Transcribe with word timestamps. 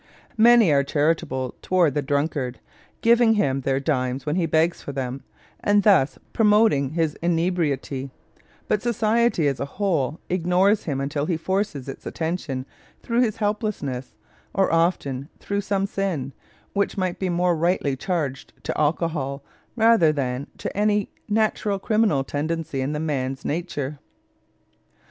Many 0.39 0.71
are 0.73 0.83
charitable 0.83 1.53
toward 1.61 1.93
the 1.93 2.01
drunkard, 2.01 2.59
giving 3.01 3.33
him 3.35 3.61
their 3.61 3.79
dimes 3.79 4.25
when 4.25 4.35
he 4.35 4.47
begs 4.47 4.81
for 4.81 4.91
them, 4.91 5.21
and 5.59 5.83
thus 5.83 6.17
promoting 6.33 6.89
his 6.93 7.13
inebriety; 7.21 8.09
but 8.67 8.81
society 8.81 9.47
as 9.47 9.59
a 9.59 9.65
whole 9.77 10.19
ignores 10.27 10.85
him 10.85 10.99
until 10.99 11.27
he 11.27 11.37
forces 11.37 11.87
its 11.87 12.07
attention 12.07 12.65
through 13.03 13.21
his 13.21 13.37
helplessness 13.37 14.15
or 14.55 14.73
often 14.73 15.29
through 15.39 15.61
some 15.61 15.85
sin, 15.85 16.33
which 16.73 16.97
might 16.97 17.19
be 17.19 17.29
more 17.29 17.55
rightly 17.55 17.95
charged 17.95 18.53
to 18.63 18.81
alcohol 18.81 19.43
rather 19.75 20.11
than 20.11 20.47
to 20.57 20.75
any 20.75 21.11
natural 21.29 21.77
criminal 21.77 22.23
tendency 22.23 22.81
in 22.81 22.93
the 22.93 22.99
man's 22.99 23.45
nature. 23.45 23.99